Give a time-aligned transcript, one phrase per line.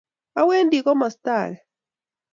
[0.39, 1.57] Awendi komasta ake